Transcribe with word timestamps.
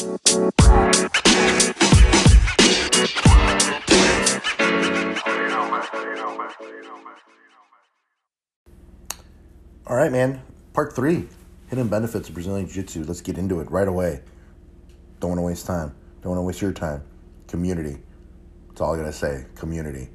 All 0.00 0.08
right, 9.96 10.10
man. 10.10 10.40
Part 10.72 10.96
three 10.96 11.28
hidden 11.68 11.88
benefits 11.88 12.28
of 12.28 12.34
Brazilian 12.34 12.66
Jiu 12.66 12.82
Jitsu. 12.82 13.04
Let's 13.04 13.20
get 13.20 13.36
into 13.36 13.60
it 13.60 13.70
right 13.70 13.88
away. 13.88 14.22
Don't 15.18 15.32
want 15.32 15.38
to 15.38 15.42
waste 15.42 15.66
time. 15.66 15.94
Don't 16.22 16.30
want 16.30 16.38
to 16.38 16.44
waste 16.44 16.62
your 16.62 16.72
time. 16.72 17.02
Community. 17.46 17.98
That's 18.68 18.80
all 18.80 18.94
I 18.94 18.96
got 18.96 19.04
to 19.04 19.12
say. 19.12 19.44
Community. 19.54 20.08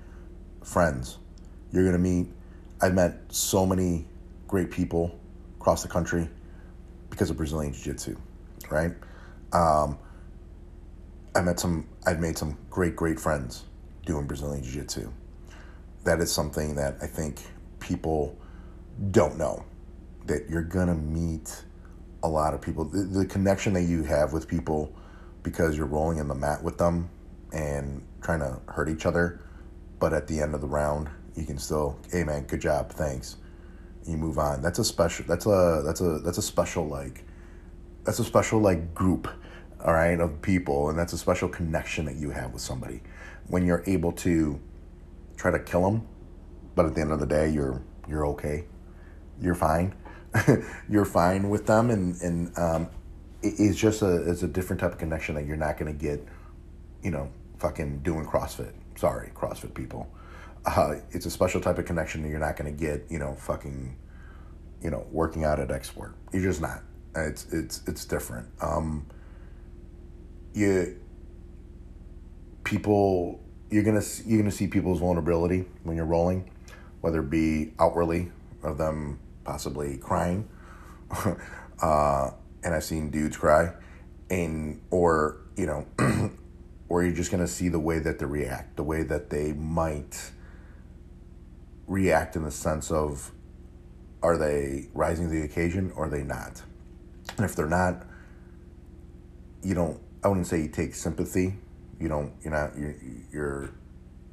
Friends. 0.63 1.19
You're 1.71 1.91
to 1.91 1.99
meet. 1.99 2.25
I've 2.81 2.95
met 2.95 3.19
so 3.29 3.67
many 3.67 4.07
great 4.47 4.71
people 4.71 5.19
across 5.59 5.83
the 5.83 5.89
country 5.89 6.27
because 7.11 7.29
of 7.29 7.37
Brazilian 7.37 7.71
Jiu 7.71 7.93
Jitsu, 7.93 8.17
right? 8.71 8.91
Um, 9.55 9.97
I 11.33 11.41
met 11.41 11.59
some, 11.59 11.87
I've 12.05 12.19
made 12.19 12.37
some 12.37 12.57
great, 12.69 12.95
great 12.95 13.19
friends 13.19 13.63
doing 14.05 14.27
Brazilian 14.27 14.63
Jiu 14.63 14.81
Jitsu. 14.81 15.11
That 16.03 16.19
is 16.19 16.31
something 16.31 16.75
that 16.75 16.97
I 17.01 17.07
think 17.07 17.39
people 17.79 18.37
don't 19.11 19.37
know 19.37 19.63
that 20.25 20.49
you're 20.49 20.63
to 20.63 20.93
meet 20.93 21.63
a 22.23 22.27
lot 22.27 22.53
of 22.53 22.61
people. 22.61 22.83
The, 22.83 23.03
the, 23.03 23.25
connection 23.25 23.73
that 23.73 23.83
you 23.83 24.03
have 24.03 24.33
with 24.33 24.47
people 24.47 24.93
because 25.43 25.77
you're 25.77 25.85
rolling 25.85 26.17
in 26.17 26.27
the 26.27 26.35
mat 26.35 26.61
with 26.61 26.77
them 26.77 27.09
and 27.53 28.03
trying 28.21 28.39
to 28.39 28.59
hurt 28.67 28.89
each 28.89 29.05
other, 29.05 29.39
but 29.99 30.11
at 30.11 30.27
the 30.27 30.41
end 30.41 30.53
of 30.53 30.61
the 30.61 30.67
round, 30.67 31.09
you 31.35 31.45
can 31.45 31.57
still, 31.57 31.97
hey 32.11 32.23
man, 32.23 32.43
good 32.43 32.61
job, 32.61 32.91
thanks. 32.91 33.37
You 34.05 34.17
move 34.17 34.37
on. 34.37 34.61
That's 34.61 34.79
a 34.79 34.85
special. 34.85 35.25
That's 35.27 35.45
a 35.47 35.81
that's 35.83 36.01
a 36.01 36.19
that's 36.19 36.37
a 36.37 36.41
special 36.41 36.87
like 36.87 37.23
that's 38.03 38.19
a 38.19 38.23
special 38.23 38.59
like 38.59 38.93
group, 38.93 39.27
all 39.85 39.93
right, 39.93 40.19
of 40.19 40.41
people, 40.41 40.89
and 40.89 40.99
that's 40.99 41.13
a 41.13 41.17
special 41.17 41.47
connection 41.47 42.05
that 42.05 42.15
you 42.15 42.31
have 42.31 42.51
with 42.51 42.61
somebody 42.61 43.01
when 43.47 43.65
you're 43.65 43.83
able 43.85 44.11
to 44.11 44.59
try 45.37 45.51
to 45.51 45.59
kill 45.59 45.83
them, 45.83 46.07
but 46.73 46.85
at 46.85 46.95
the 46.95 47.01
end 47.01 47.11
of 47.11 47.19
the 47.19 47.27
day, 47.27 47.49
you're 47.49 47.81
you're 48.07 48.25
okay, 48.27 48.65
you're 49.39 49.55
fine 49.55 49.93
you're 50.89 51.05
fine 51.05 51.49
with 51.49 51.65
them, 51.65 51.89
and 51.89 52.19
and 52.21 52.57
um, 52.57 52.89
it's 53.41 53.77
just 53.77 54.01
a 54.01 54.29
it's 54.29 54.43
a 54.43 54.47
different 54.47 54.79
type 54.79 54.91
of 54.91 54.97
connection 54.97 55.35
that 55.35 55.45
you're 55.45 55.57
not 55.57 55.77
going 55.77 55.91
to 55.91 55.97
get, 55.97 56.25
you 57.03 57.11
know, 57.11 57.29
fucking 57.57 57.99
doing 57.99 58.25
CrossFit. 58.25 58.73
Sorry, 58.95 59.31
CrossFit 59.35 59.73
people. 59.73 60.11
Uh, 60.65 60.95
it's 61.11 61.25
a 61.25 61.31
special 61.31 61.61
type 61.61 61.77
of 61.77 61.85
connection 61.85 62.23
that 62.23 62.29
you're 62.29 62.39
not 62.39 62.57
going 62.57 62.73
to 62.73 62.79
get, 62.79 63.05
you 63.07 63.19
know, 63.19 63.35
fucking, 63.35 63.95
you 64.81 64.89
know, 64.89 65.05
working 65.11 65.43
out 65.43 65.59
at 65.59 65.67
Xsport. 65.69 66.13
You're 66.33 66.43
just 66.43 66.61
not. 66.61 66.81
It's 67.15 67.51
it's 67.53 67.81
it's 67.87 68.05
different. 68.05 68.47
Um, 68.61 69.05
you 70.55 70.99
people 72.63 73.39
you're 73.69 73.83
gonna 73.83 74.01
you're 74.25 74.39
gonna 74.39 74.51
see 74.51 74.67
people's 74.67 74.99
vulnerability 74.99 75.65
when 75.83 75.95
you're 75.95 76.05
rolling, 76.05 76.49
whether 77.01 77.19
it 77.19 77.29
be 77.29 77.73
outwardly 77.79 78.31
of 78.63 78.77
them 78.77 79.19
possibly 79.43 79.97
crying, 79.97 80.47
uh, 81.81 82.31
and 82.63 82.73
I've 82.73 82.83
seen 82.83 83.09
dudes 83.11 83.37
cry, 83.37 83.73
and 84.29 84.81
or 84.91 85.41
you 85.57 85.65
know, 85.65 85.85
or 86.89 87.03
you're 87.03 87.13
just 87.13 87.31
gonna 87.31 87.47
see 87.47 87.69
the 87.69 87.79
way 87.79 87.99
that 87.99 88.19
they 88.19 88.25
react, 88.25 88.77
the 88.77 88.83
way 88.83 89.03
that 89.03 89.29
they 89.29 89.53
might 89.53 90.31
react 91.87 92.35
in 92.35 92.43
the 92.43 92.51
sense 92.51 92.91
of, 92.91 93.31
are 94.23 94.37
they 94.37 94.87
rising 94.93 95.29
to 95.29 95.31
the 95.31 95.43
occasion 95.43 95.91
or 95.95 96.05
are 96.05 96.09
they 96.09 96.23
not? 96.23 96.61
And 97.37 97.45
if 97.45 97.55
they're 97.55 97.67
not, 97.67 98.03
you 99.63 99.75
don't. 99.75 99.99
I 100.25 100.27
wouldn't 100.27 100.47
say 100.47 100.63
you 100.63 100.69
take 100.69 100.95
sympathy. 100.95 101.53
You 101.99 102.09
don't. 102.09 102.33
You're 102.41 102.51
not. 102.51 102.75
You're. 102.75 102.95
You're. 103.31 103.69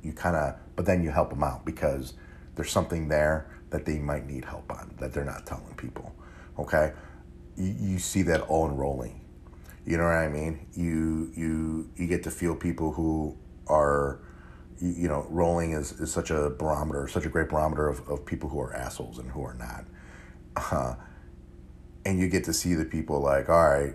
You 0.02 0.14
kind 0.14 0.34
of. 0.34 0.56
But 0.74 0.86
then 0.86 1.04
you 1.04 1.10
help 1.10 1.28
them 1.28 1.44
out 1.44 1.66
because 1.66 2.14
there's 2.54 2.70
something 2.70 3.08
there 3.08 3.50
that 3.68 3.84
they 3.84 3.98
might 3.98 4.26
need 4.26 4.46
help 4.46 4.72
on 4.72 4.94
that 5.00 5.12
they're 5.12 5.24
not 5.24 5.44
telling 5.44 5.74
people. 5.74 6.14
Okay, 6.58 6.92
you, 7.58 7.74
you 7.78 7.98
see 7.98 8.22
that 8.22 8.40
all 8.40 8.66
in 8.66 8.74
rolling. 8.74 9.20
You 9.84 9.98
know 9.98 10.04
what 10.04 10.14
I 10.14 10.28
mean? 10.28 10.66
You 10.72 11.30
you 11.36 11.90
you 11.94 12.06
get 12.06 12.22
to 12.22 12.30
feel 12.30 12.56
people 12.56 12.92
who 12.92 13.36
are 13.66 14.20
you, 14.80 14.94
you 15.02 15.08
know 15.08 15.26
rolling 15.28 15.72
is, 15.72 15.92
is 16.00 16.10
such 16.10 16.30
a 16.30 16.48
barometer, 16.50 17.06
such 17.06 17.26
a 17.26 17.28
great 17.28 17.50
barometer 17.50 17.86
of, 17.86 18.08
of 18.08 18.24
people 18.24 18.48
who 18.48 18.60
are 18.60 18.72
assholes 18.74 19.18
and 19.18 19.30
who 19.30 19.42
are 19.42 19.54
not. 19.54 19.84
Uh, 20.56 20.94
and 22.06 22.18
you 22.18 22.28
get 22.28 22.44
to 22.44 22.54
see 22.54 22.72
the 22.74 22.86
people 22.86 23.20
like, 23.20 23.50
all 23.50 23.68
right, 23.68 23.94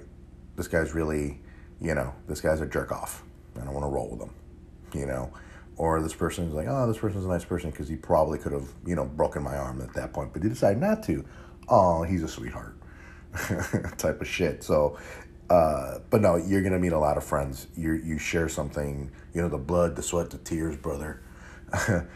this 0.55 0.67
guy's 0.67 0.93
really, 0.93 1.41
you 1.81 1.95
know, 1.95 2.13
this 2.27 2.41
guy's 2.41 2.61
a 2.61 2.65
jerk 2.65 2.91
off. 2.91 3.23
I 3.55 3.63
don't 3.63 3.73
want 3.73 3.83
to 3.83 3.89
roll 3.89 4.09
with 4.09 4.21
him, 4.21 4.33
you 4.93 5.05
know 5.05 5.31
or 5.77 6.01
this 6.01 6.13
person's 6.13 6.53
like, 6.53 6.67
oh, 6.67 6.87
this 6.87 6.97
person's 6.97 7.25
a 7.25 7.27
nice 7.27 7.45
person 7.45 7.69
because 7.69 7.87
he 7.87 7.95
probably 7.95 8.39
could 8.39 8.51
have, 8.51 8.67
you 8.85 8.95
know, 8.95 9.05
broken 9.05 9.43
my 9.43 9.55
arm 9.55 9.81
at 9.81 9.93
that 9.93 10.11
point, 10.11 10.33
but 10.33 10.41
he 10.41 10.49
decided 10.49 10.81
not 10.81 11.03
to. 11.03 11.23
Oh, 11.69 12.03
he's 12.03 12.23
a 12.23 12.27
sweetheart, 12.27 12.75
type 13.97 14.19
of 14.19 14.27
shit. 14.27 14.63
So, 14.63 14.97
uh, 15.49 15.99
but 16.09 16.21
no, 16.21 16.35
you're 16.35 16.63
gonna 16.63 16.79
meet 16.79 16.93
a 16.93 16.99
lot 16.99 17.17
of 17.17 17.23
friends. 17.23 17.67
You 17.75 17.93
you 17.93 18.17
share 18.17 18.49
something, 18.49 19.11
you 19.33 19.41
know, 19.41 19.49
the 19.49 19.57
blood, 19.57 19.95
the 19.95 20.01
sweat, 20.01 20.31
the 20.31 20.39
tears, 20.39 20.75
brother. 20.77 21.21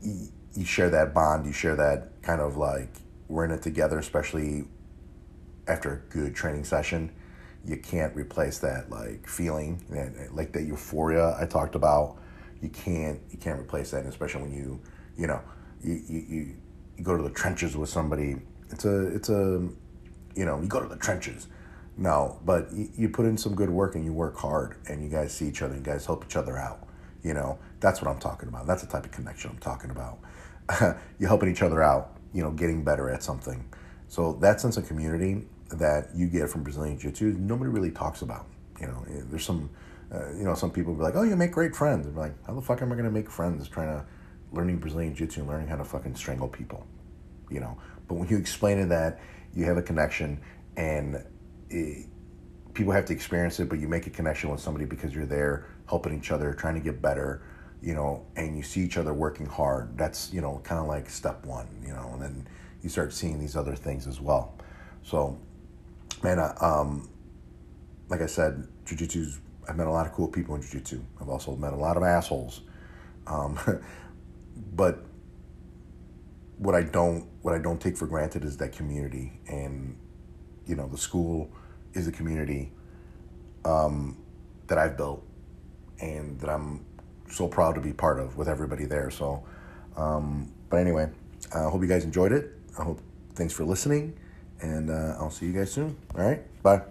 you, 0.00 0.28
you 0.54 0.64
share 0.64 0.88
that 0.90 1.12
bond. 1.12 1.46
You 1.46 1.52
share 1.52 1.76
that 1.76 2.22
kind 2.22 2.40
of 2.40 2.56
like 2.56 2.88
we're 3.28 3.44
in 3.44 3.50
it 3.50 3.62
together, 3.62 3.98
especially 3.98 4.64
after 5.68 5.92
a 5.92 6.12
good 6.12 6.34
training 6.34 6.64
session. 6.64 7.12
You 7.64 7.76
can't 7.76 8.14
replace 8.16 8.58
that 8.60 8.90
like 8.90 9.26
feeling, 9.26 9.84
and 9.90 10.34
like 10.34 10.52
that 10.52 10.62
euphoria 10.62 11.36
I 11.38 11.46
talked 11.46 11.74
about 11.74 12.18
you 12.60 12.68
can't 12.68 13.20
you 13.30 13.38
can't 13.38 13.58
replace 13.58 13.90
that, 13.92 14.04
especially 14.06 14.42
when 14.42 14.52
you 14.52 14.80
you 15.16 15.26
know 15.26 15.40
you, 15.82 16.02
you, 16.06 16.54
you 16.96 17.04
go 17.04 17.16
to 17.16 17.22
the 17.22 17.30
trenches 17.30 17.76
with 17.76 17.88
somebody. 17.88 18.36
It's 18.70 18.84
a 18.84 19.14
it's 19.14 19.28
a 19.28 19.68
you 20.34 20.44
know 20.44 20.60
you 20.60 20.68
go 20.68 20.80
to 20.80 20.88
the 20.88 20.96
trenches. 20.96 21.46
No, 21.96 22.38
but 22.44 22.72
you, 22.72 22.88
you 22.94 23.08
put 23.08 23.26
in 23.26 23.36
some 23.36 23.54
good 23.54 23.70
work 23.70 23.94
and 23.94 24.04
you 24.04 24.12
work 24.12 24.36
hard 24.36 24.76
and 24.88 25.02
you 25.02 25.10
guys 25.10 25.34
see 25.34 25.48
each 25.48 25.62
other. 25.62 25.74
You 25.74 25.82
guys 25.82 26.06
help 26.06 26.24
each 26.24 26.36
other 26.36 26.56
out. 26.56 26.86
You 27.22 27.34
know 27.34 27.58
that's 27.80 28.02
what 28.02 28.10
I'm 28.10 28.20
talking 28.20 28.48
about. 28.48 28.66
That's 28.66 28.82
the 28.82 28.88
type 28.88 29.04
of 29.04 29.10
connection 29.10 29.50
I'm 29.50 29.58
talking 29.58 29.90
about. 29.90 30.18
You're 31.18 31.28
helping 31.28 31.50
each 31.50 31.62
other 31.62 31.82
out. 31.82 32.16
You 32.32 32.42
know, 32.42 32.50
getting 32.50 32.84
better 32.84 33.10
at 33.10 33.22
something. 33.22 33.64
So 34.08 34.34
that 34.34 34.60
sense 34.60 34.76
of 34.76 34.86
community 34.86 35.46
that 35.72 36.08
you 36.14 36.26
get 36.26 36.48
from 36.48 36.62
Brazilian 36.62 36.98
Jiu-Jitsu, 36.98 37.36
nobody 37.38 37.70
really 37.70 37.90
talks 37.90 38.22
about. 38.22 38.46
You 38.80 38.86
know, 38.86 39.04
there's 39.30 39.44
some 39.44 39.70
uh, 40.12 40.32
you 40.32 40.42
know, 40.42 40.54
some 40.54 40.70
people 40.70 40.94
be 40.94 41.02
like, 41.02 41.14
"Oh, 41.14 41.22
you 41.22 41.36
make 41.36 41.52
great 41.52 41.74
friends." 41.74 42.06
I'm 42.06 42.16
like, 42.16 42.34
"How 42.44 42.54
the 42.54 42.60
fuck 42.60 42.82
am 42.82 42.92
I 42.92 42.96
gonna 42.96 43.10
make 43.10 43.30
friends 43.30 43.68
trying 43.68 43.88
to 43.88 44.04
learning 44.52 44.78
Brazilian 44.78 45.14
Jiu-Jitsu 45.14 45.40
and 45.40 45.48
learning 45.48 45.68
how 45.68 45.76
to 45.76 45.84
fucking 45.84 46.16
strangle 46.16 46.48
people?" 46.48 46.86
You 47.48 47.60
know. 47.60 47.78
But 48.08 48.16
when 48.16 48.28
you 48.28 48.36
explain 48.36 48.78
it 48.78 48.88
that 48.88 49.20
you 49.54 49.64
have 49.66 49.76
a 49.76 49.82
connection 49.82 50.40
and 50.76 51.24
it, 51.68 52.06
people 52.74 52.92
have 52.92 53.04
to 53.04 53.12
experience 53.12 53.60
it, 53.60 53.68
but 53.68 53.78
you 53.78 53.86
make 53.86 54.06
a 54.06 54.10
connection 54.10 54.50
with 54.50 54.60
somebody 54.60 54.84
because 54.84 55.14
you're 55.14 55.26
there 55.26 55.66
helping 55.86 56.16
each 56.16 56.32
other, 56.32 56.52
trying 56.54 56.74
to 56.74 56.80
get 56.80 57.00
better, 57.00 57.42
you 57.82 57.94
know, 57.94 58.26
and 58.36 58.56
you 58.56 58.62
see 58.62 58.80
each 58.80 58.96
other 58.96 59.12
working 59.14 59.46
hard. 59.46 59.96
That's 59.96 60.32
you 60.32 60.40
know 60.40 60.60
kind 60.64 60.80
of 60.80 60.88
like 60.88 61.08
step 61.08 61.46
one, 61.46 61.68
you 61.84 61.92
know, 61.92 62.10
and 62.14 62.22
then 62.22 62.48
you 62.82 62.88
start 62.88 63.12
seeing 63.12 63.38
these 63.38 63.54
other 63.54 63.76
things 63.76 64.08
as 64.08 64.20
well. 64.20 64.58
So, 65.02 65.38
man, 66.22 66.38
uh, 66.38 66.54
um, 66.60 67.08
like 68.08 68.20
I 68.20 68.26
said, 68.26 68.66
jiu-jitsu's 68.84 69.40
I've 69.68 69.76
met 69.76 69.86
a 69.86 69.90
lot 69.92 70.06
of 70.06 70.12
cool 70.12 70.26
people 70.26 70.56
in 70.56 70.62
jiu-jitsu. 70.62 71.00
I've 71.20 71.28
also 71.28 71.54
met 71.54 71.72
a 71.72 71.76
lot 71.76 71.96
of 71.96 72.02
assholes. 72.02 72.62
Um, 73.26 73.58
but 74.74 75.04
what 76.58 76.74
I 76.74 76.82
don't 76.82 77.26
what 77.42 77.54
I 77.54 77.58
don't 77.58 77.80
take 77.80 77.96
for 77.96 78.06
granted 78.06 78.44
is 78.44 78.56
that 78.58 78.72
community 78.72 79.32
and 79.48 79.96
you 80.66 80.76
know 80.76 80.88
the 80.88 80.98
school 80.98 81.50
is 81.94 82.06
a 82.06 82.12
community 82.12 82.72
um, 83.64 84.16
that 84.66 84.76
I've 84.76 84.96
built 84.96 85.24
and 86.00 86.38
that 86.40 86.50
I'm 86.50 86.84
so 87.28 87.46
proud 87.48 87.74
to 87.76 87.80
be 87.80 87.92
part 87.92 88.18
of 88.18 88.36
with 88.36 88.48
everybody 88.48 88.84
there. 88.84 89.10
So, 89.10 89.44
um, 89.96 90.52
but 90.68 90.78
anyway, 90.78 91.10
I 91.54 91.64
hope 91.64 91.82
you 91.82 91.88
guys 91.88 92.04
enjoyed 92.04 92.32
it. 92.32 92.50
I 92.78 92.84
hope 92.84 93.00
thanks 93.34 93.54
for 93.54 93.64
listening, 93.64 94.18
and 94.62 94.90
uh, 94.90 95.16
I'll 95.18 95.30
see 95.30 95.46
you 95.46 95.52
guys 95.52 95.72
soon. 95.72 95.96
All 96.16 96.24
right, 96.24 96.40
bye. 96.62 96.82